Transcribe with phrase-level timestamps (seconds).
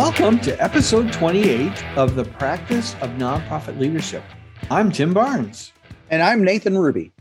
[0.00, 4.22] Welcome to episode 28 of the Practice of Nonprofit Leadership.
[4.70, 5.74] I'm Tim Barnes.
[6.08, 7.12] And I'm Nathan Ruby.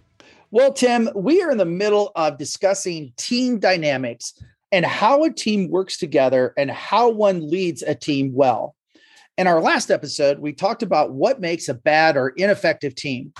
[0.51, 4.41] Well, Tim, we are in the middle of discussing team dynamics
[4.71, 8.77] and how a team works together and how one leads a team well.
[9.37, 13.33] In our last episode, we talked about what makes a bad or ineffective team.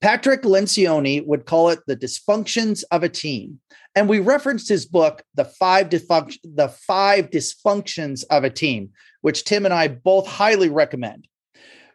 [0.00, 3.60] Patrick Lencioni would call it the dysfunctions of a team.
[3.98, 8.90] And we referenced his book, The Five, the Five Dysfunctions of a Team,
[9.22, 11.26] which Tim and I both highly recommend.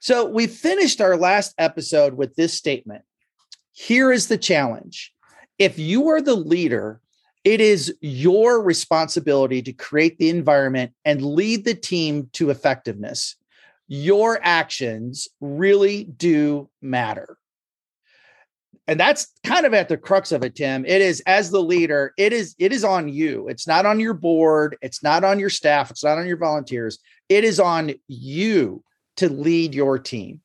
[0.01, 3.03] So we finished our last episode with this statement
[3.71, 5.13] Here is the challenge.
[5.57, 6.99] If you are the leader,
[7.45, 13.37] it is your responsibility to create the environment and lead the team to effectiveness.
[13.87, 17.37] Your actions really do matter
[18.87, 20.85] and that's kind of at the crux of it tim.
[20.85, 23.47] It is as the leader it is it is on you.
[23.47, 24.77] It's not on your board.
[24.81, 25.91] It's not on your staff.
[25.91, 26.99] It's not on your volunteers.
[27.29, 28.83] It is on you
[29.17, 30.41] to lead your team.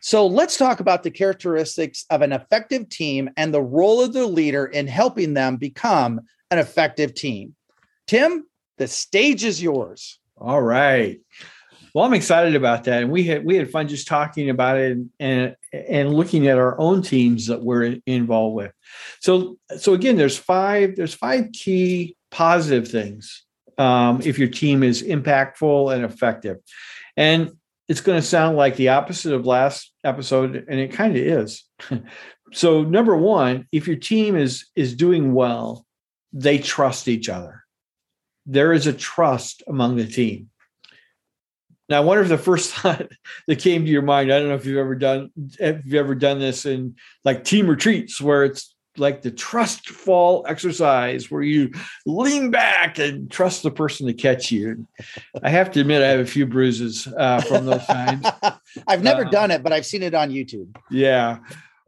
[0.00, 4.26] So let's talk about the characteristics of an effective team and the role of the
[4.26, 7.54] leader in helping them become an effective team.
[8.06, 8.46] Tim
[8.78, 10.18] the stage is yours.
[10.38, 11.20] All right.
[11.94, 14.98] Well, I'm excited about that, and we had we had fun just talking about it
[15.18, 15.56] and
[15.88, 18.72] and, looking at our own teams that we're involved with.
[19.20, 23.44] So so again, there's five there's five key positive things
[23.78, 26.58] um, if your team is impactful and effective,
[27.16, 27.52] and
[27.88, 31.64] it's going to sound like the opposite of last episode, and it kind of is.
[32.52, 35.86] so number one, if your team is is doing well,
[36.32, 37.62] they trust each other.
[38.46, 40.50] There is a trust among the team
[41.88, 43.10] now, I wonder if the first thought
[43.46, 46.14] that came to your mind, I don't know if you've ever done, if you've ever
[46.14, 51.70] done this in like team retreats where it's like the trust fall exercise where you
[52.06, 54.86] lean back and trust the person to catch you.
[55.42, 58.26] I have to admit, I have a few bruises uh, from those times.
[58.86, 60.74] I've never uh, done it, but I've seen it on YouTube.
[60.90, 61.38] Yeah.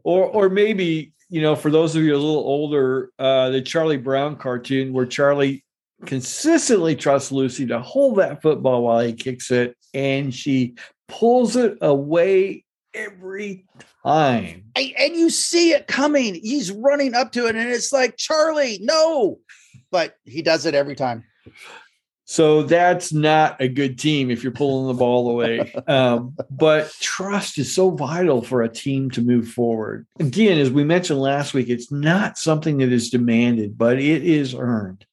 [0.05, 3.97] Or, or maybe, you know, for those of you a little older, uh, the Charlie
[3.97, 5.65] Brown cartoon where Charlie
[6.07, 10.75] consistently trusts Lucy to hold that football while he kicks it, and she
[11.09, 12.65] pulls it away
[12.95, 13.67] every
[14.05, 14.65] time.
[14.77, 16.35] And you see it coming.
[16.37, 19.41] He's running up to it, and it's like, Charlie, no.
[19.91, 21.25] But he does it every time.
[22.31, 25.73] So that's not a good team if you're pulling the ball away.
[25.89, 30.07] Um, but trust is so vital for a team to move forward.
[30.21, 34.55] Again, as we mentioned last week, it's not something that is demanded, but it is
[34.55, 35.07] earned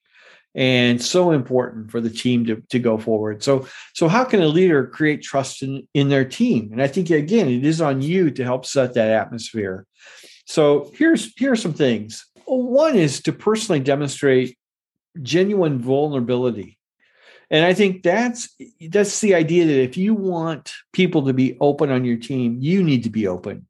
[0.55, 3.43] and so important for the team to, to go forward.
[3.43, 6.69] So, so how can a leader create trust in, in their team?
[6.71, 9.85] And I think again, it is on you to help set that atmosphere.
[10.45, 12.25] So here's here are some things.
[12.45, 14.57] One is to personally demonstrate
[15.21, 16.77] genuine vulnerability.
[17.51, 18.55] And I think that's
[18.89, 22.83] that's the idea that if you want people to be open on your team, you
[22.83, 23.67] need to be open.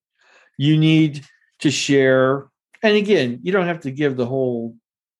[0.58, 1.26] You need
[1.60, 2.48] to share.
[2.84, 4.76] And again, you don't have to give the whole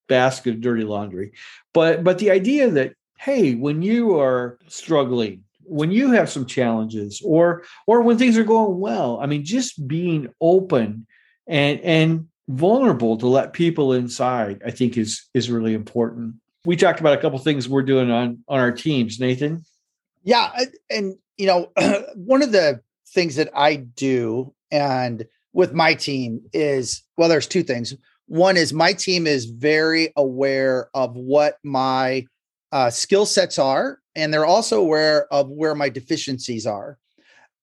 [0.08, 1.32] basket of dirty laundry.
[1.72, 7.20] But but the idea that hey, when you are struggling, when you have some challenges,
[7.24, 11.06] or or when things are going well, I mean, just being open
[11.46, 16.36] and and vulnerable to let people inside, I think is is really important.
[16.64, 19.64] We talked about a couple things we're doing on on our teams, Nathan.
[20.24, 20.50] Yeah,
[20.90, 21.70] and you know,
[22.14, 27.62] one of the things that I do and with my team is well, there's two
[27.62, 27.94] things
[28.26, 32.26] one is my team is very aware of what my
[32.72, 36.98] uh, skill sets are, and they're also aware of where my deficiencies are.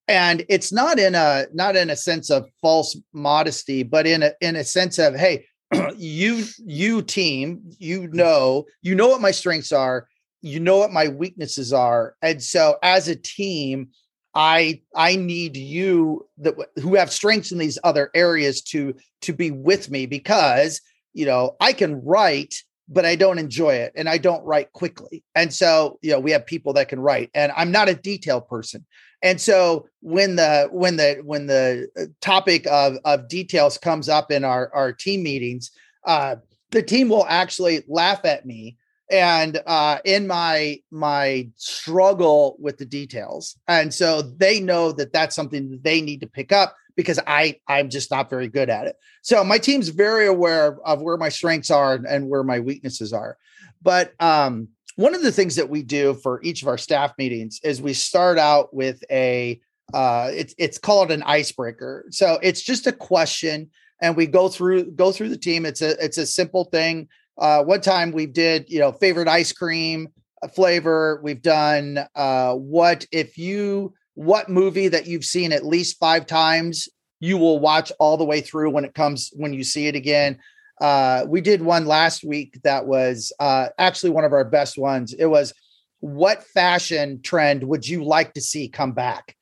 [0.07, 4.31] And it's not in a not in a sense of false modesty, but in a
[4.41, 5.46] in a sense of hey,
[5.97, 10.07] you you team, you know, you know what my strengths are,
[10.41, 13.90] you know what my weaknesses are, and so as a team,
[14.36, 19.52] I I need you that who have strengths in these other areas to to be
[19.52, 20.82] with me because
[21.14, 22.56] you know I can write
[22.90, 25.24] but I don't enjoy it and I don't write quickly.
[25.35, 28.41] And so, you know, we have people that can write and I'm not a detail
[28.41, 28.85] person.
[29.22, 34.32] And so when the when the when the uh, topic of of details comes up
[34.32, 35.72] in our our team meetings,
[36.06, 36.36] uh
[36.72, 38.78] the team will actually laugh at me
[39.11, 45.35] and uh, in my my struggle with the details and so they know that that's
[45.35, 48.88] something that they need to pick up because i i'm just not very good at
[48.88, 48.96] it.
[49.23, 53.38] So my team's very aware of, where my strengths are and where my weaknesses are.
[53.82, 54.67] But um,
[54.97, 57.94] one of the things that we do for each of our staff meetings is we
[57.94, 59.59] start out with a
[59.94, 62.05] uh, it's it's called an icebreaker.
[62.09, 63.70] So it's just a question
[64.02, 65.66] and we go through go through the team.
[65.66, 67.08] It's a it's a simple thing
[67.38, 70.08] uh, one time we did, you know, favorite ice cream,
[70.56, 71.20] flavor.
[71.24, 76.88] We've done uh, what if you what movie that you've seen at least five times
[77.20, 80.38] you will watch all the way through when it comes when you see it again.
[80.82, 85.14] Uh, we did one last week that was uh, actually one of our best ones.
[85.14, 85.53] It was
[86.02, 89.38] what fashion trend would you like to see come back?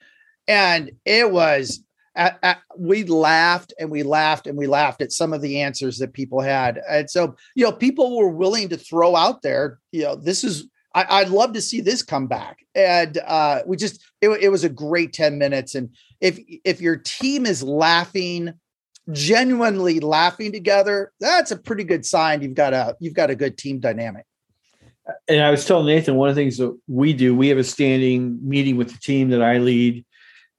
[0.47, 1.83] And it was
[2.15, 5.97] at, at, we laughed and we laughed and we laughed at some of the answers
[5.99, 6.81] that people had.
[6.89, 10.67] And so, you know, people were willing to throw out there, you know, this is,
[10.93, 12.65] I, would love to see this come back.
[12.75, 15.73] And uh, we just, it, it was a great 10 minutes.
[15.73, 18.53] And if, if your team is laughing,
[19.11, 23.57] genuinely laughing together, that's a pretty good sign you've got a, you've got a good
[23.57, 24.25] team dynamic.
[25.29, 27.63] And I was telling Nathan, one of the things that we do, we have a
[27.63, 30.05] standing meeting with the team that I lead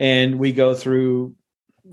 [0.01, 1.35] and we go through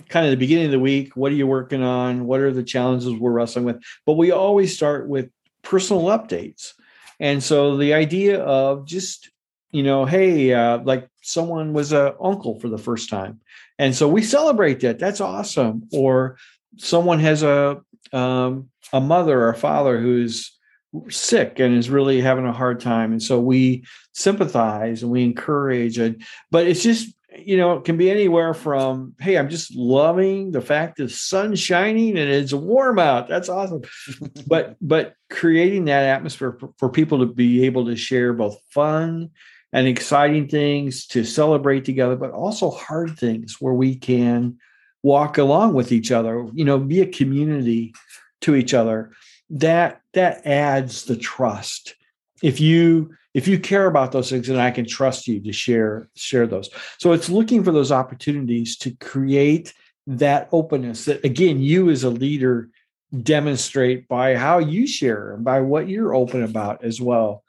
[0.08, 2.26] kind of the beginning of the week what are you working on?
[2.26, 3.82] What are the challenges we're wrestling with?
[4.06, 5.30] But we always start with
[5.62, 6.74] personal updates.
[7.20, 9.30] And so the idea of just
[9.72, 13.40] you know hey uh, like someone was a uncle for the first time.
[13.78, 15.00] And so we celebrate that.
[15.00, 15.88] That's awesome.
[15.94, 16.38] Or
[16.78, 17.82] someone has a
[18.12, 20.58] um, a mother or a father who's
[21.10, 23.12] sick and is really having a hard time.
[23.12, 25.98] And so we sympathize and we encourage.
[25.98, 27.14] And but it's just
[27.48, 31.60] you know, it can be anywhere from, hey, I'm just loving the fact the sun's
[31.60, 33.28] shining and it's warm out.
[33.28, 33.82] That's awesome.
[34.48, 39.30] but but creating that atmosphere for, for, people to be able to share both fun
[39.72, 44.58] and exciting things to celebrate together, but also hard things where we can
[45.04, 47.94] walk along with each other, you know, be a community
[48.42, 49.12] to each other.
[49.50, 51.96] That that adds the trust.
[52.42, 56.10] If you if you care about those things and i can trust you to share
[56.16, 56.70] share those.
[56.98, 59.74] So it's looking for those opportunities to create
[60.08, 62.70] that openness that again you as a leader
[63.24, 67.44] demonstrate by how you share and by what you're open about as well.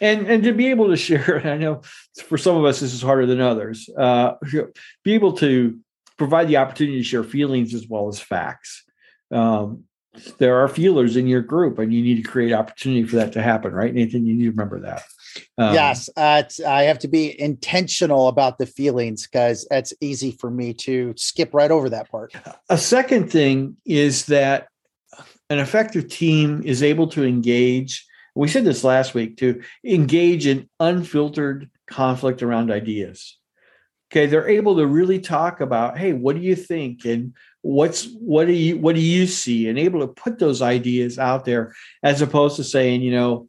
[0.00, 1.82] And and to be able to share i know
[2.26, 4.34] for some of us this is harder than others uh,
[5.04, 5.78] be able to
[6.16, 8.84] provide the opportunity to share feelings as well as facts.
[9.30, 9.84] Um,
[10.38, 13.42] there are feelers in your group and you need to create opportunity for that to
[13.42, 14.26] happen right nathan?
[14.26, 15.02] You need to remember that
[15.58, 20.50] um, yes, uh, I have to be intentional about the feelings because it's easy for
[20.50, 22.34] me to skip right over that part.
[22.68, 24.68] A second thing is that
[25.50, 28.06] an effective team is able to engage.
[28.34, 33.36] We said this last week to engage in unfiltered conflict around ideas.
[34.10, 38.46] Okay, they're able to really talk about, hey, what do you think, and what's what
[38.46, 42.22] do you what do you see, and able to put those ideas out there as
[42.22, 43.48] opposed to saying, you know,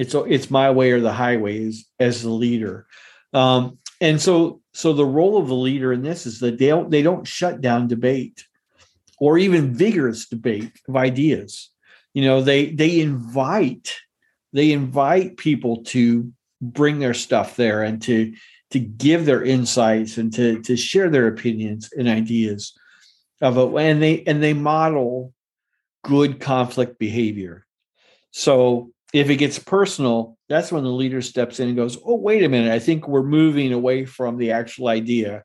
[0.00, 2.86] it's it's my way or the highway as, as the leader.
[3.34, 6.90] Um, and so so the role of the leader in this is that they don't
[6.90, 8.44] they don't shut down debate
[9.18, 11.68] or even vigorous debate of ideas.
[12.14, 13.94] You know, they they invite
[14.54, 16.32] they invite people to
[16.62, 18.34] bring their stuff there and to
[18.70, 22.72] to give their insights and to to share their opinions and ideas
[23.42, 25.32] of it and they and they model
[26.04, 27.66] good conflict behavior
[28.30, 32.44] so if it gets personal, that's when the leader steps in and goes, Oh, wait
[32.44, 32.72] a minute.
[32.72, 35.44] I think we're moving away from the actual idea.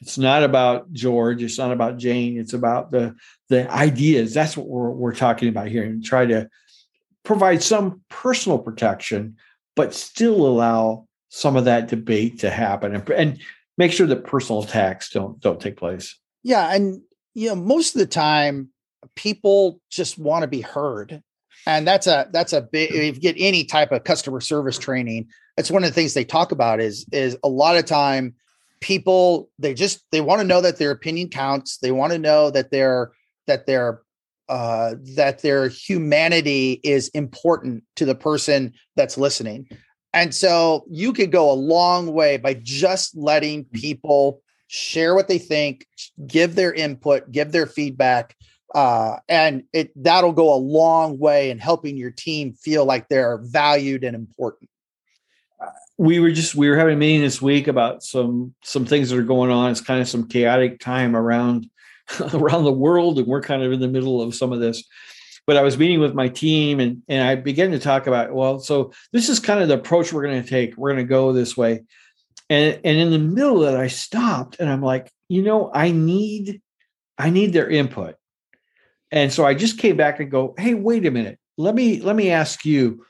[0.00, 1.42] It's not about George.
[1.42, 2.38] It's not about Jane.
[2.38, 3.16] It's about the,
[3.48, 4.32] the ideas.
[4.32, 6.48] That's what we're, we're talking about here and try to
[7.24, 9.36] provide some personal protection,
[9.74, 13.40] but still allow some of that debate to happen and, and
[13.76, 16.16] make sure that personal attacks don't, don't take place.
[16.42, 16.72] Yeah.
[16.72, 17.02] And,
[17.34, 18.70] you know, most of the time,
[19.14, 21.22] people just want to be heard
[21.66, 25.28] and that's a that's a big if you get any type of customer service training
[25.56, 28.34] that's one of the things they talk about is is a lot of time
[28.80, 31.78] people they just they want to know that their opinion counts.
[31.78, 33.12] They want to know that their
[33.46, 34.02] that their
[34.48, 39.68] uh that their humanity is important to the person that's listening.
[40.14, 45.38] And so you could go a long way by just letting people share what they
[45.38, 45.86] think
[46.26, 48.36] give their input give their feedback
[48.74, 53.38] uh, and it that'll go a long way in helping your team feel like they're
[53.38, 54.68] valued and important.
[55.96, 59.18] We were just we were having a meeting this week about some some things that
[59.18, 59.70] are going on.
[59.70, 61.68] It's kind of some chaotic time around
[62.34, 64.84] around the world and we're kind of in the middle of some of this.
[65.46, 68.58] But i was meeting with my team and and i began to talk about well
[68.58, 70.76] so this is kind of the approach we're going to take.
[70.76, 71.84] We're going to go this way.
[72.50, 75.90] And and in the middle of that i stopped and i'm like you know i
[75.90, 76.60] need
[77.16, 78.16] i need their input
[79.10, 81.38] and so I just came back and go, hey, wait a minute.
[81.56, 83.04] Let me let me ask you,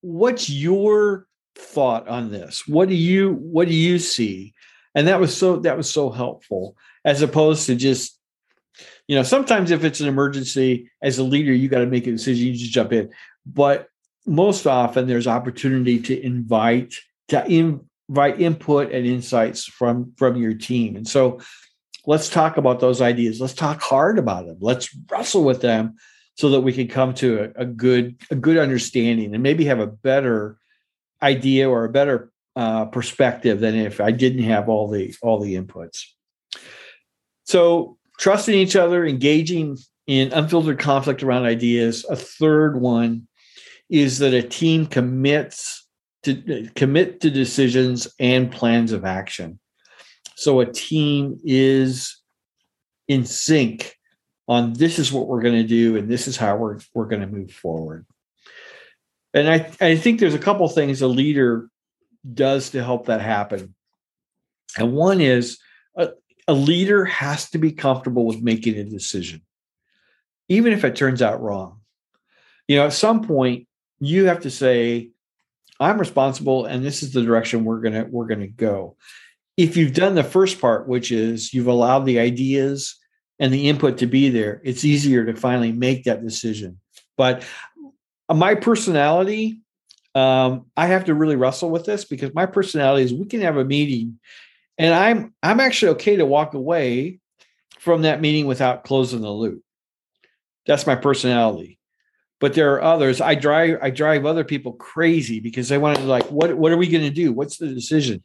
[0.00, 2.66] what's your thought on this?
[2.66, 4.54] What do you what do you see?
[4.94, 8.18] And that was so that was so helpful, as opposed to just,
[9.06, 12.12] you know, sometimes if it's an emergency as a leader, you got to make a
[12.12, 13.10] decision, you just jump in.
[13.46, 13.88] But
[14.26, 16.94] most often there's opportunity to invite
[17.28, 21.40] to invite input and insights from from your team and so
[22.08, 25.94] let's talk about those ideas let's talk hard about them let's wrestle with them
[26.34, 29.80] so that we can come to a, a good a good understanding and maybe have
[29.80, 30.58] a better
[31.22, 35.54] idea or a better uh, perspective than if I didn't have all the all the
[35.54, 36.04] inputs.
[37.44, 42.04] So trusting each other, engaging in unfiltered conflict around ideas.
[42.08, 43.28] A third one
[43.88, 45.86] is that a team commits
[46.24, 49.60] to commit to decisions and plans of action.
[50.38, 52.22] So a team is
[53.08, 53.96] in sync
[54.46, 57.22] on this is what we're going to do and this is how we're we're going
[57.22, 58.06] to move forward.
[59.34, 61.68] And I, I think there's a couple things a leader
[62.32, 63.74] does to help that happen.
[64.76, 65.58] And one is
[65.96, 66.10] a,
[66.46, 69.42] a leader has to be comfortable with making a decision,
[70.48, 71.80] even if it turns out wrong.
[72.68, 73.66] You know, at some point,
[73.98, 75.10] you have to say,
[75.80, 78.96] I'm responsible and this is the direction we're gonna we're gonna go.
[79.58, 82.96] If you've done the first part, which is you've allowed the ideas
[83.38, 86.80] and the input to be there, it's easier to finally make that decision.
[87.16, 87.44] But
[88.32, 89.60] my personality,
[90.14, 93.56] um, I have to really wrestle with this because my personality is we can have
[93.56, 94.18] a meeting
[94.78, 97.18] and I'm I'm actually okay to walk away
[97.80, 99.62] from that meeting without closing the loop.
[100.66, 101.78] That's my personality.
[102.40, 103.20] But there are others.
[103.20, 106.76] I drive I drive other people crazy because they want to like, what what are
[106.76, 107.32] we going to do?
[107.32, 108.22] What's the decision?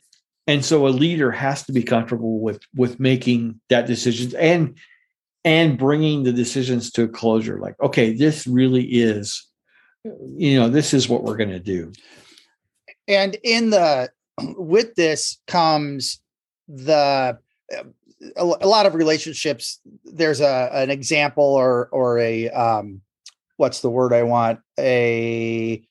[0.47, 4.77] And so a leader has to be comfortable with with making that decision and
[5.45, 7.59] and bringing the decisions to a closure.
[7.59, 9.45] Like, okay, this really is,
[10.03, 11.91] you know, this is what we're going to do.
[13.07, 14.09] And in the
[14.57, 16.19] with this comes
[16.67, 17.37] the
[18.35, 19.79] a, lot of relationships.
[20.05, 23.01] There's a an example or or a um,
[23.57, 25.85] what's the word I want a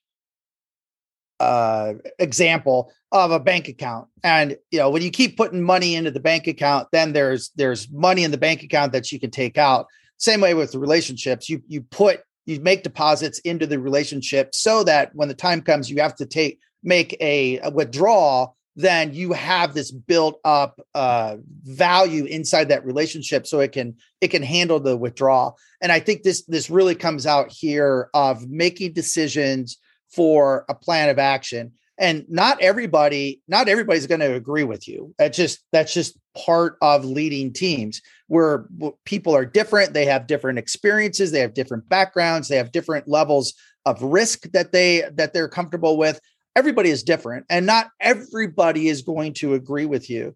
[1.43, 4.09] uh, example of a bank account.
[4.23, 7.91] And you know when you keep putting money into the bank account then there's there's
[7.91, 9.87] money in the bank account that you can take out.
[10.19, 11.49] Same way with the relationships.
[11.49, 15.91] You you put you make deposits into the relationship so that when the time comes
[15.91, 21.37] you have to take make a, a withdrawal then you have this built up uh,
[21.65, 25.59] value inside that relationship so it can it can handle the withdrawal.
[25.81, 29.79] And i think this this really comes out here of making decisions
[30.13, 35.15] for a plan of action and not everybody not everybody's going to agree with you.
[35.19, 38.67] That's just that's just part of leading teams where
[39.05, 43.53] people are different they have different experiences they have different backgrounds they have different levels
[43.85, 46.21] of risk that they that they're comfortable with.
[46.57, 50.35] Everybody is different and not everybody is going to agree with you.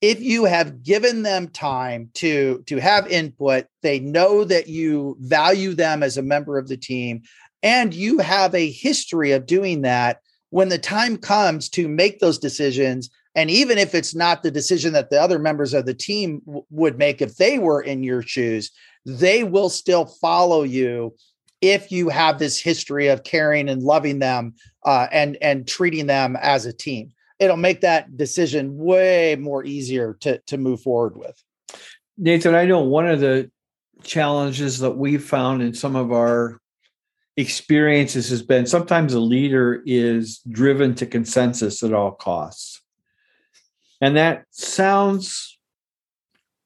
[0.00, 5.74] If you have given them time to to have input they know that you value
[5.74, 7.22] them as a member of the team
[7.64, 12.38] and you have a history of doing that when the time comes to make those
[12.38, 13.10] decisions.
[13.34, 16.64] And even if it's not the decision that the other members of the team w-
[16.70, 18.70] would make if they were in your shoes
[19.04, 21.14] they will still follow you
[21.60, 24.54] if you have this history of caring and loving them
[24.84, 27.10] uh, and and treating them as a team.
[27.38, 31.42] It'll make that decision way more easier to to move forward with.
[32.16, 33.50] Nathan i know one of the
[34.02, 36.60] challenges that we've found in some of our
[37.36, 42.80] experiences has been sometimes a leader is driven to consensus at all costs.
[44.00, 45.58] And that sounds,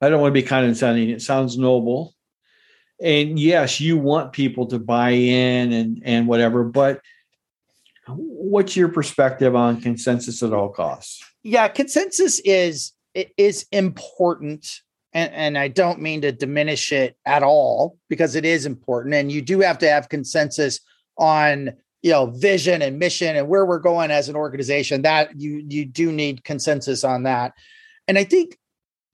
[0.00, 2.14] I don't want to be condescending, it sounds noble.
[3.00, 7.00] And yes, you want people to buy in and, and whatever, but
[8.08, 11.22] what's your perspective on consensus at all costs?
[11.42, 17.98] Yeah, consensus is is important and, and I don't mean to diminish it at all
[18.08, 19.14] because it is important.
[19.14, 20.80] And you do have to have consensus
[21.16, 21.72] on
[22.02, 25.02] you know vision and mission and where we're going as an organization.
[25.02, 27.54] That you you do need consensus on that.
[28.06, 28.58] And I think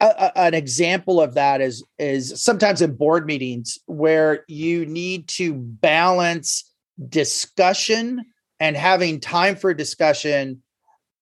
[0.01, 5.29] a, a, an example of that is is sometimes in board meetings where you need
[5.29, 6.71] to balance
[7.09, 8.25] discussion
[8.61, 10.63] and having time for discussion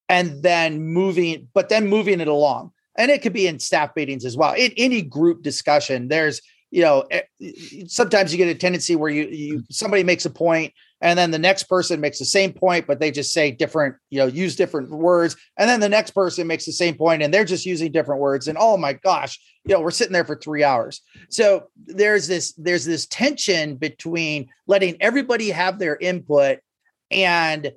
[0.09, 4.25] and then moving but then moving it along and it could be in staff meetings
[4.25, 4.53] as well.
[4.53, 6.41] In any group discussion, there's
[6.73, 7.21] you know eh,
[7.87, 11.37] sometimes you get a tendency where you you somebody makes a point and then the
[11.37, 14.89] next person makes the same point but they just say different you know use different
[14.89, 18.19] words and then the next person makes the same point and they're just using different
[18.19, 22.27] words and oh my gosh you know we're sitting there for 3 hours so there's
[22.27, 26.57] this there's this tension between letting everybody have their input
[27.11, 27.71] and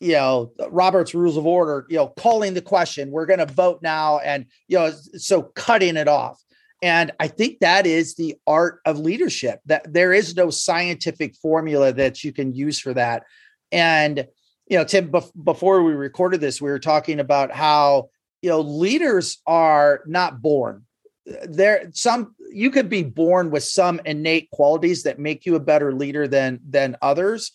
[0.00, 3.80] you know robert's rules of order you know calling the question we're going to vote
[3.82, 6.42] now and you know so cutting it off
[6.82, 11.92] and i think that is the art of leadership that there is no scientific formula
[11.92, 13.24] that you can use for that
[13.72, 14.26] and
[14.70, 18.08] you know, Tim, bef- before we recorded this, we were talking about how
[18.40, 20.86] you know leaders are not born.
[21.26, 25.92] There, some you could be born with some innate qualities that make you a better
[25.92, 27.50] leader than than others,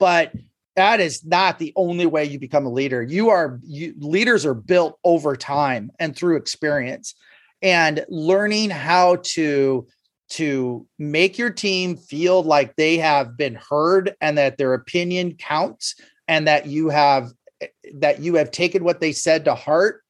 [0.00, 0.32] but
[0.76, 3.02] that is not the only way you become a leader.
[3.02, 7.14] You are you, leaders are built over time and through experience,
[7.62, 9.86] and learning how to
[10.30, 15.94] to make your team feel like they have been heard and that their opinion counts
[16.26, 17.30] and that you have
[17.94, 20.02] that you have taken what they said to heart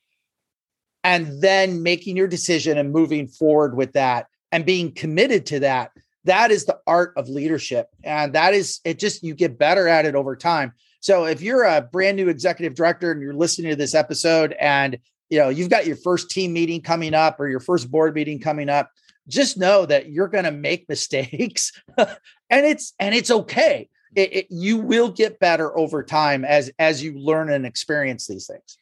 [1.02, 5.90] and then making your decision and moving forward with that and being committed to that
[6.25, 10.07] that is the art of leadership and that is it just you get better at
[10.07, 10.73] it over time.
[11.00, 14.99] So if you're a brand new executive director and you're listening to this episode and
[15.28, 18.40] you know you've got your first team meeting coming up or your first board meeting
[18.40, 18.90] coming up
[19.28, 23.88] just know that you're going to make mistakes and it's and it's okay.
[24.14, 28.47] It, it, you will get better over time as as you learn and experience these
[28.47, 28.78] things.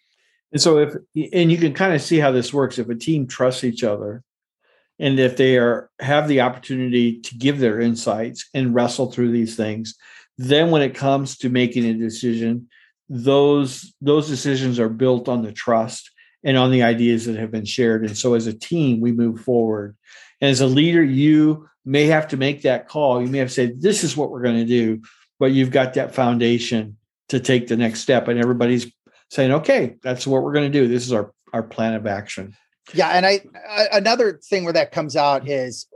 [0.52, 0.94] And so if
[1.32, 2.78] and you can kind of see how this works.
[2.78, 4.22] If a team trusts each other
[5.02, 9.56] and if they are have the opportunity to give their insights and wrestle through these
[9.56, 9.96] things,
[10.38, 12.68] then when it comes to making a decision,
[13.08, 16.10] those those decisions are built on the trust
[16.44, 18.04] and on the ideas that have been shared.
[18.04, 19.96] And so as a team, we move forward.
[20.40, 23.20] And as a leader, you may have to make that call.
[23.20, 25.02] You may have say, this is what we're going to do
[25.42, 26.96] but you've got that foundation
[27.28, 28.86] to take the next step and everybody's
[29.28, 32.54] saying okay that's what we're going to do this is our our plan of action
[32.94, 33.40] yeah and i
[33.92, 35.86] another thing where that comes out is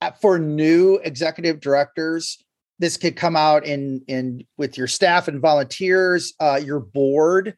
[0.00, 2.42] uh, for new executive directors
[2.80, 7.54] this could come out in in with your staff and volunteers uh, your board.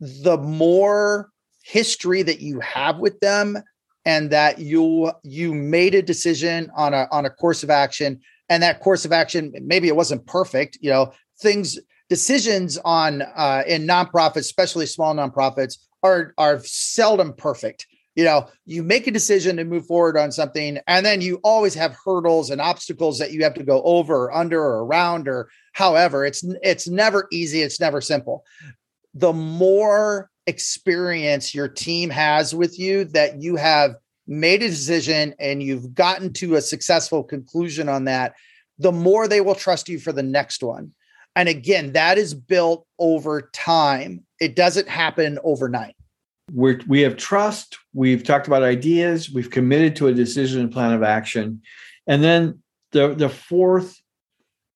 [0.00, 1.30] The more
[1.62, 3.56] history that you have with them
[4.04, 8.62] and that you you made a decision on a on a course of action and
[8.62, 13.86] that course of action maybe it wasn't perfect you know things decisions on uh, in
[13.86, 17.86] nonprofits especially small nonprofits are are seldom perfect
[18.18, 21.74] you know you make a decision to move forward on something and then you always
[21.74, 25.48] have hurdles and obstacles that you have to go over or under or around or
[25.72, 28.44] however it's it's never easy it's never simple
[29.14, 33.94] the more experience your team has with you that you have
[34.26, 38.34] made a decision and you've gotten to a successful conclusion on that,
[38.78, 40.92] the more they will trust you for the next one.
[41.34, 44.24] And again, that is built over time.
[44.40, 45.96] It doesn't happen overnight.
[46.52, 47.78] We're, we have trust.
[47.92, 49.30] We've talked about ideas.
[49.30, 51.62] We've committed to a decision and plan of action.
[52.06, 54.00] And then the, the fourth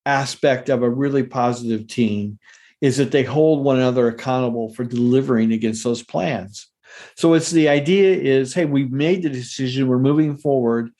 [0.04, 2.38] aspect of a really positive team
[2.80, 6.68] is that they hold one another accountable for delivering against those plans.
[7.16, 10.90] So it's the idea is, hey, we've made the decision, we're moving forward,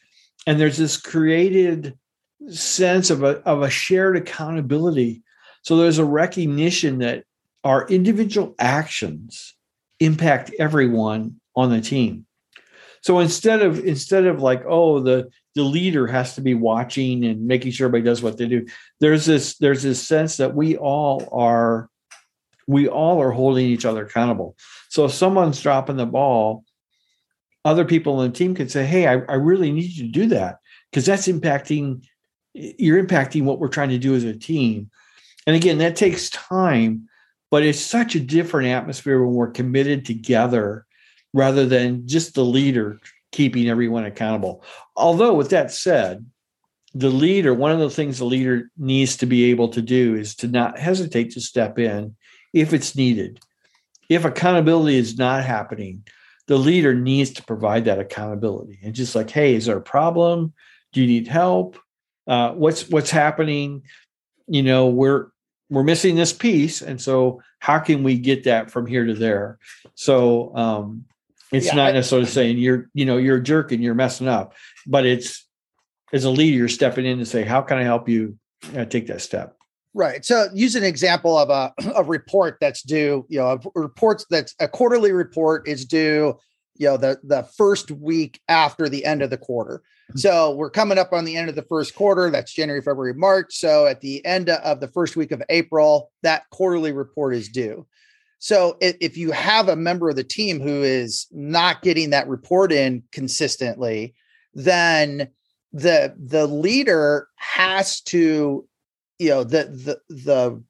[0.46, 1.98] and there's this created
[2.48, 5.22] sense of a, of a shared accountability.
[5.62, 7.24] So there's a recognition that
[7.64, 9.54] our individual actions
[10.04, 12.26] impact everyone on the team.
[13.02, 17.46] So instead of instead of like, oh, the the leader has to be watching and
[17.46, 18.66] making sure everybody does what they do,
[19.00, 21.90] there's this there's this sense that we all are
[22.66, 24.56] we all are holding each other accountable.
[24.88, 26.64] So if someone's dropping the ball,
[27.64, 30.26] other people on the team can say, Hey, I, I really need you to do
[30.28, 30.58] that
[30.90, 32.04] because that's impacting,
[32.54, 34.90] you're impacting what we're trying to do as a team.
[35.46, 37.08] And again, that takes time,
[37.52, 40.86] but it's such a different atmosphere when we're committed together
[41.34, 42.98] rather than just the leader
[43.30, 44.64] keeping everyone accountable.
[44.96, 46.24] Although, with that said,
[46.94, 50.34] the leader, one of the things the leader needs to be able to do is
[50.36, 52.16] to not hesitate to step in
[52.54, 53.38] if it's needed.
[54.08, 56.04] If accountability is not happening,
[56.46, 60.54] the leader needs to provide that accountability and just like, hey, is there a problem?
[60.94, 61.78] Do you need help?
[62.26, 63.82] Uh, what's what's happening?
[64.46, 65.31] You know, we're
[65.72, 69.58] we're missing this piece, and so how can we get that from here to there?
[69.94, 71.06] So um,
[71.50, 74.54] it's yeah, not necessarily saying you're you know you're a jerk and you're messing up,
[74.86, 75.46] but it's
[76.12, 78.38] as a leader you're stepping in to say, how can I help you
[78.76, 79.56] uh, take that step?
[79.94, 80.24] Right.
[80.24, 84.54] So use an example of a, a report that's due, you know, a report that's
[84.60, 86.38] a quarterly report is due,
[86.76, 89.82] you know, the, the first week after the end of the quarter.
[90.10, 90.18] Mm-hmm.
[90.18, 92.30] So we're coming up on the end of the first quarter.
[92.30, 93.54] That's January, February, March.
[93.54, 97.86] So at the end of the first week of April, that quarterly report is due.
[98.38, 102.72] So if you have a member of the team who is not getting that report
[102.72, 104.14] in consistently,
[104.52, 105.28] then
[105.72, 108.66] the the leader has to
[109.18, 110.62] you know the the the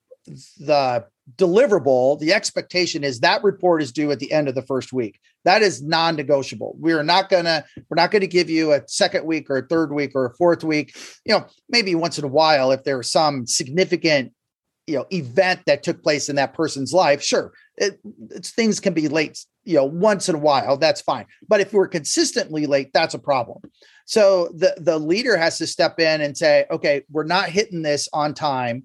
[0.58, 4.92] the deliverable the expectation is that report is due at the end of the first
[4.92, 6.76] week that is non-negotiable.
[6.78, 10.12] We're not gonna we're not gonna give you a second week or a third week
[10.14, 10.96] or a fourth week.
[11.24, 14.32] You know maybe once in a while if there's some significant
[14.86, 18.00] you know event that took place in that person's life sure it,
[18.42, 21.26] things can be late you know once in a while that's fine.
[21.48, 23.62] But if we're consistently late that's a problem.
[24.06, 28.08] So the the leader has to step in and say okay we're not hitting this
[28.12, 28.84] on time.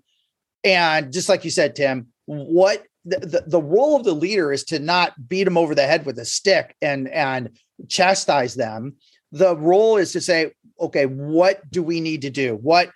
[0.63, 4.79] And just like you said tim what the, the, role of the leader is to
[4.79, 8.95] not beat them over the head with a stick and and chastise them.
[9.31, 12.55] The role is to say okay what do we need to do?
[12.55, 12.91] What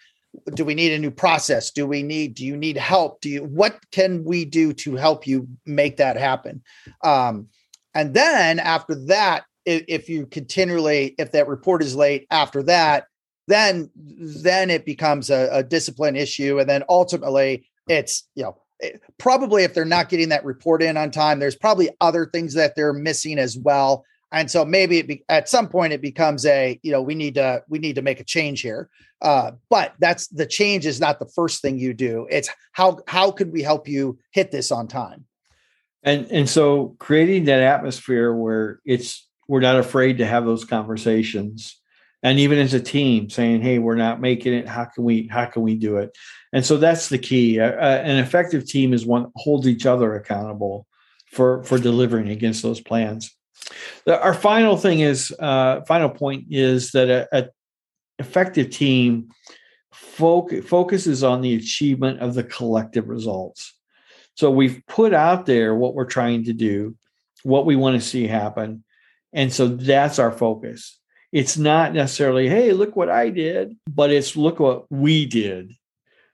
[0.53, 1.71] do we need a new process?
[1.71, 3.21] Do we need do you need help?
[3.21, 6.63] Do you what can we do to help you make that happen?
[7.03, 7.47] Um,
[7.93, 13.05] and then after that if, if you continually if that report is late after that
[13.47, 16.59] then then it becomes a, a discipline issue.
[16.59, 18.57] And then ultimately it's you know
[19.17, 22.75] probably if they're not getting that report in on time there's probably other things that
[22.75, 24.05] they're missing as well.
[24.33, 27.63] And so maybe be, at some point it becomes a you know we need to
[27.67, 28.89] we need to make a change here.
[29.21, 32.27] Uh, but that's the change is not the first thing you do.
[32.29, 35.25] It's how how could we help you hit this on time?
[36.03, 41.80] And and so creating that atmosphere where it's we're not afraid to have those conversations
[42.23, 44.67] and even as a team saying hey we're not making it.
[44.67, 46.15] How can we how can we do it?
[46.53, 47.59] And so that's the key.
[47.59, 50.87] Uh, an effective team is one holds each other accountable
[51.31, 53.35] for for delivering against those plans.
[54.05, 57.49] The, our final thing is uh, final point is that a, a
[58.19, 59.29] effective team
[59.93, 63.73] foc- focuses on the achievement of the collective results.
[64.35, 66.95] So we've put out there what we're trying to do,
[67.43, 68.83] what we want to see happen,
[69.33, 70.99] and so that's our focus.
[71.31, 75.73] It's not necessarily, hey, look what I did, but it's look what we did.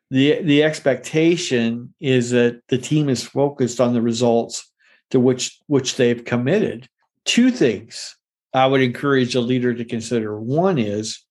[0.10, 4.72] The, the expectation is that the team is focused on the results
[5.12, 6.90] to which which they've committed
[7.28, 8.16] two things
[8.54, 10.40] I would encourage a leader to consider.
[10.40, 11.24] One is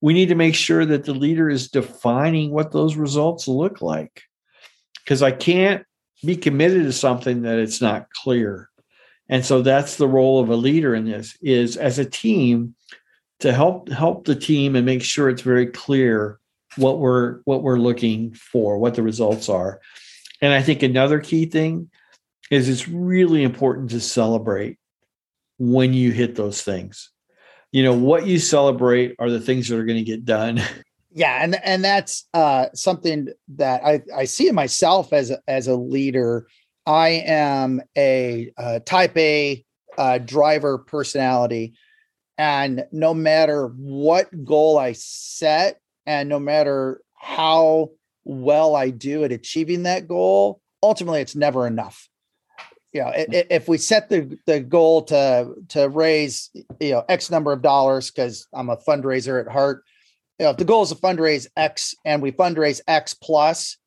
[0.00, 4.22] we need to make sure that the leader is defining what those results look like.
[5.04, 5.84] Because I can't
[6.24, 8.68] be committed to something that it's not clear.
[9.28, 12.74] And so that's the role of a leader in this is as a team
[13.42, 16.38] to help help the team and make sure it's very clear
[16.76, 19.80] what we're what we're looking for, what the results are.
[20.40, 21.90] And I think another key thing
[22.50, 24.78] is it's really important to celebrate
[25.58, 27.10] when you hit those things.
[27.72, 30.60] You know, what you celebrate are the things that are going to get done.
[31.14, 35.68] Yeah, and and that's uh, something that I, I see in myself as a, as
[35.68, 36.46] a leader.
[36.86, 39.62] I am a, a type A
[39.98, 41.74] uh, driver personality,
[42.38, 47.90] and no matter what goal I set, and no matter how
[48.24, 52.08] well I do at achieving that goal, ultimately it's never enough.
[52.92, 53.46] You know, mm.
[53.50, 58.10] if we set the, the goal to to raise you know X number of dollars,
[58.10, 59.84] because I'm a fundraiser at heart,
[60.38, 63.78] you know, if the goal is to fundraise X and we fundraise X plus,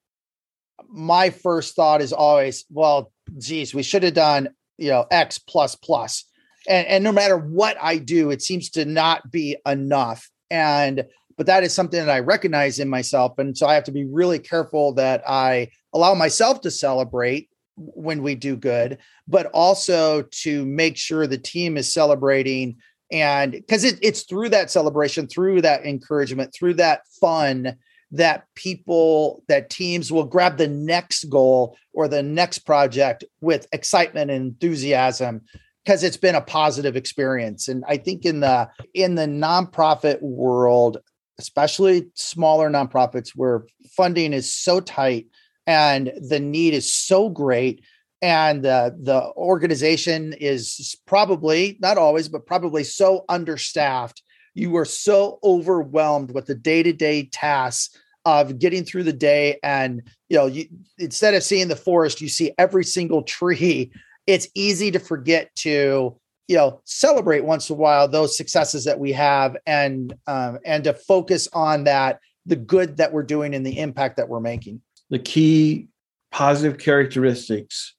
[0.90, 5.76] my first thought is always, well, geez, we should have done you know X plus
[5.76, 6.26] plus,
[6.68, 11.06] and and no matter what I do, it seems to not be enough, and
[11.38, 14.06] but that is something that I recognize in myself, and so I have to be
[14.06, 18.98] really careful that I allow myself to celebrate when we do good,
[19.28, 22.78] but also to make sure the team is celebrating.
[23.12, 27.76] And because it, it's through that celebration, through that encouragement, through that fun
[28.12, 34.32] that people, that teams will grab the next goal or the next project with excitement
[34.32, 35.42] and enthusiasm
[35.86, 37.68] because it's been a positive experience.
[37.68, 40.98] And I think in the in the nonprofit world,
[41.40, 45.28] especially smaller nonprofits where funding is so tight
[45.68, 47.84] and the need is so great
[48.22, 54.22] and uh, the organization is probably not always but probably so understaffed
[54.54, 60.38] you are so overwhelmed with the day-to-day tasks of getting through the day and you
[60.38, 60.66] know you
[60.98, 63.92] instead of seeing the forest you see every single tree
[64.28, 66.16] it's easy to forget to
[66.48, 70.84] you know celebrate once in a while those successes that we have and um, and
[70.84, 74.82] to focus on that the good that we're doing and the impact that we're making.
[75.10, 75.88] The key
[76.32, 77.96] positive characteristics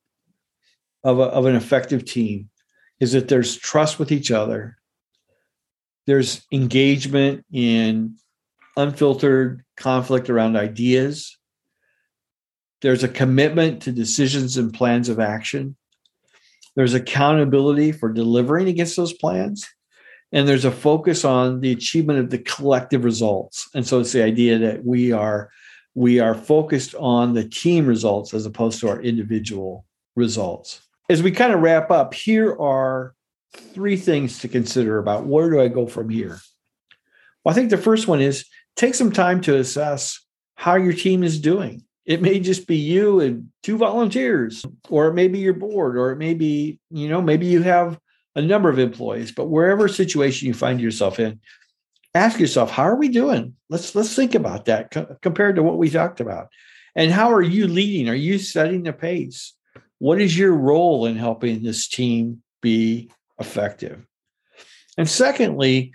[1.04, 2.50] of, a, of an effective team
[3.00, 4.76] is that there's trust with each other,
[6.06, 8.16] there's engagement in
[8.76, 11.36] unfiltered conflict around ideas,
[12.82, 15.76] there's a commitment to decisions and plans of action,
[16.76, 19.66] there's accountability for delivering against those plans.
[20.32, 23.68] And there's a focus on the achievement of the collective results.
[23.74, 25.50] And so it's the idea that we are
[25.94, 30.82] we are focused on the team results as opposed to our individual results.
[31.08, 33.14] As we kind of wrap up, here are
[33.56, 36.38] three things to consider about where do I go from here?
[37.42, 40.20] Well, I think the first one is take some time to assess
[40.56, 41.85] how your team is doing.
[42.06, 46.12] It may just be you and two volunteers, or it may be your board, or
[46.12, 47.98] it may be, you know, maybe you have
[48.36, 51.40] a number of employees, but wherever situation you find yourself in,
[52.14, 53.54] ask yourself, how are we doing?
[53.68, 56.48] Let's let's think about that co- compared to what we talked about.
[56.94, 58.08] And how are you leading?
[58.08, 59.54] Are you setting the pace?
[59.98, 64.06] What is your role in helping this team be effective?
[64.96, 65.92] And secondly,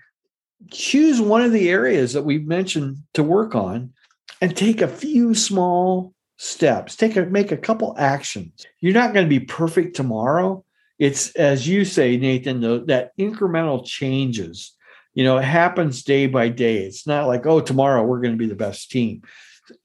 [0.72, 3.94] choose one of the areas that we've mentioned to work on
[4.42, 6.96] and take a few small steps.
[6.96, 8.66] Take a make a couple actions.
[8.80, 10.66] You're not going to be perfect tomorrow.
[11.00, 14.76] It's as you say, Nathan, the, that incremental changes.
[15.14, 16.78] You know, it happens day by day.
[16.78, 19.22] It's not like, oh, tomorrow we're going to be the best team.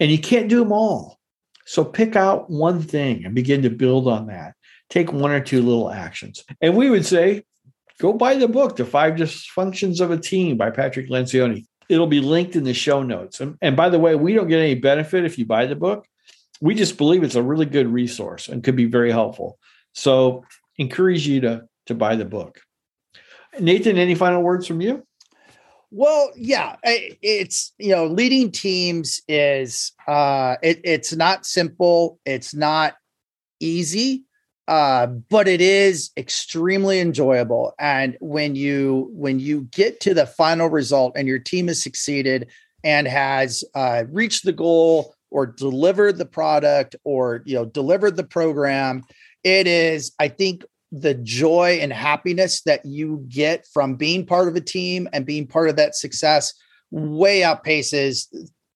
[0.01, 1.19] And you can't do them all.
[1.67, 4.55] So pick out one thing and begin to build on that.
[4.89, 6.45] Take one or two little actions.
[6.61, 7.43] And we would say,
[7.99, 11.67] go buy the book, The Five Dysfunctions of a Team by Patrick Lencioni.
[11.89, 13.41] It'll be linked in the show notes.
[13.41, 16.07] And, and by the way, we don't get any benefit if you buy the book.
[16.61, 19.59] We just believe it's a really good resource and could be very helpful.
[19.93, 20.45] So
[20.79, 22.61] encourage you to, to buy the book.
[23.59, 25.07] Nathan, any final words from you?
[25.91, 32.97] Well, yeah, it's you know, leading teams is uh it, it's not simple, it's not
[33.61, 34.26] easy,
[34.69, 37.73] uh, but it is extremely enjoyable.
[37.79, 42.49] And when you when you get to the final result and your team has succeeded
[42.83, 48.25] and has uh, reached the goal or delivered the product or you know delivered the
[48.25, 49.05] program,
[49.45, 54.57] it is, I think, the joy and happiness that you get from being part of
[54.57, 56.53] a team and being part of that success
[56.91, 58.27] way outpaces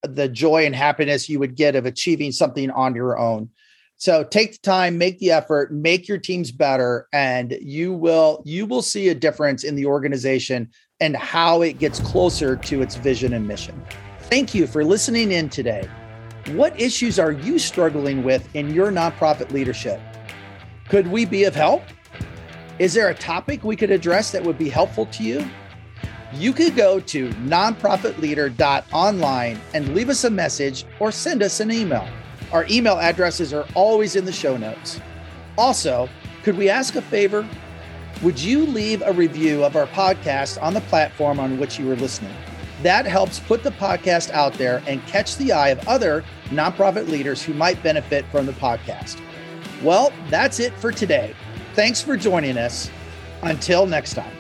[0.03, 3.51] the joy and happiness you would get of achieving something on your own.
[4.01, 8.65] So take the time, make the effort, make your teams better and you will you
[8.65, 13.35] will see a difference in the organization and how it gets closer to its vision
[13.35, 13.85] and mission.
[14.21, 15.87] Thank you for listening in today.
[16.53, 20.01] What issues are you struggling with in your nonprofit leadership?
[20.89, 21.83] Could we be of help?
[22.79, 25.47] Is there a topic we could address that would be helpful to you?
[26.33, 32.09] You could go to nonprofitleader.online and leave us a message or send us an email.
[32.53, 35.01] Our email addresses are always in the show notes.
[35.57, 36.09] Also,
[36.43, 37.47] could we ask a favor?
[38.23, 41.97] Would you leave a review of our podcast on the platform on which you are
[41.97, 42.35] listening?
[42.83, 47.43] That helps put the podcast out there and catch the eye of other nonprofit leaders
[47.43, 49.21] who might benefit from the podcast.
[49.83, 51.35] Well, that's it for today.
[51.75, 52.91] Thanks for joining us.
[53.43, 54.40] Until next time.